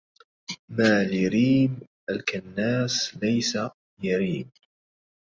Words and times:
ما 0.69 1.03
لريم 1.03 1.79
الكناس 2.09 3.17
ليس 3.23 3.57
يريم 4.03 4.51